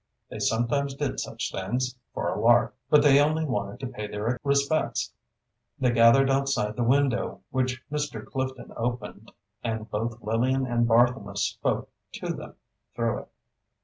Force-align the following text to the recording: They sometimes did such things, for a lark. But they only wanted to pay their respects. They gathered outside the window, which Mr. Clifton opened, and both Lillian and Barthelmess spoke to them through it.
They 0.29 0.39
sometimes 0.39 0.95
did 0.95 1.19
such 1.19 1.51
things, 1.51 1.95
for 2.15 2.27
a 2.27 2.39
lark. 2.39 2.75
But 2.89 3.03
they 3.03 3.19
only 3.19 3.45
wanted 3.45 3.79
to 3.81 3.85
pay 3.93 4.07
their 4.07 4.39
respects. 4.43 5.13
They 5.77 5.91
gathered 5.91 6.27
outside 6.27 6.75
the 6.75 6.81
window, 6.83 7.41
which 7.51 7.83
Mr. 7.91 8.25
Clifton 8.25 8.73
opened, 8.75 9.31
and 9.63 9.91
both 9.91 10.19
Lillian 10.23 10.65
and 10.65 10.87
Barthelmess 10.87 11.41
spoke 11.43 11.87
to 12.13 12.33
them 12.33 12.55
through 12.95 13.19
it. 13.19 13.27